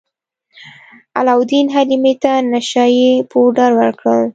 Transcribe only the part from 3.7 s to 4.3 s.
ورکړل.